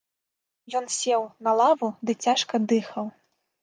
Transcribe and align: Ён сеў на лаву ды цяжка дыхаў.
Ён 0.79 0.85
сеў 0.95 1.21
на 1.49 1.55
лаву 1.61 1.87
ды 2.05 2.19
цяжка 2.27 2.67
дыхаў. 2.77 3.05